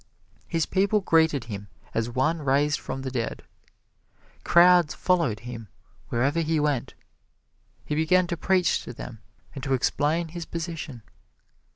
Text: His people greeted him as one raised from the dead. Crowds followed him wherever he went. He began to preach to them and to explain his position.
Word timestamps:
His 0.47 0.65
people 0.65 1.01
greeted 1.01 1.43
him 1.43 1.67
as 1.93 2.09
one 2.09 2.39
raised 2.41 2.79
from 2.79 3.03
the 3.03 3.11
dead. 3.11 3.43
Crowds 4.43 4.95
followed 4.95 5.41
him 5.41 5.67
wherever 6.09 6.39
he 6.39 6.59
went. 6.59 6.95
He 7.85 7.93
began 7.93 8.25
to 8.25 8.35
preach 8.35 8.81
to 8.85 8.93
them 8.93 9.21
and 9.53 9.63
to 9.63 9.75
explain 9.75 10.29
his 10.29 10.47
position. 10.47 11.03